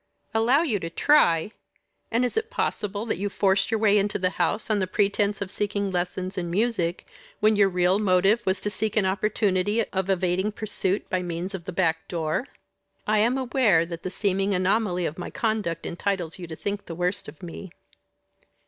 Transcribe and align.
"Allow 0.33 0.63
you 0.63 0.79
to 0.79 0.89
try! 0.89 1.51
And 2.09 2.25
is 2.25 2.35
it 2.35 2.49
possible 2.49 3.05
that 3.05 3.19
you 3.19 3.29
forced 3.29 3.69
your 3.69 3.79
way 3.79 3.99
into 3.99 4.17
the 4.17 4.31
house 4.31 4.71
on 4.71 4.79
the 4.79 4.87
pretence 4.87 5.41
of 5.43 5.51
seeking 5.51 5.91
lessons 5.91 6.39
in 6.39 6.49
music, 6.49 7.05
when 7.39 7.55
your 7.55 7.69
real 7.69 7.99
motive 7.99 8.41
was 8.43 8.61
to 8.61 8.71
seek 8.71 8.97
an 8.97 9.05
opportunity 9.05 9.83
of 9.85 10.09
evading 10.09 10.53
pursuit 10.53 11.07
by 11.07 11.21
means 11.21 11.53
of 11.53 11.65
the 11.65 11.71
back 11.71 12.07
door?" 12.07 12.47
"I 13.05 13.19
am 13.19 13.37
aware 13.37 13.85
that 13.85 14.01
the 14.01 14.09
seeming 14.09 14.55
anomaly 14.55 15.05
of 15.05 15.19
my 15.19 15.29
conduct 15.29 15.85
entitles 15.85 16.39
you 16.39 16.47
to 16.47 16.55
think 16.55 16.87
the 16.87 16.95
worst 16.95 17.27
of 17.27 17.43
me." 17.43 17.71